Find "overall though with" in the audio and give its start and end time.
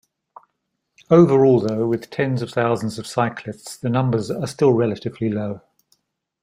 1.11-2.09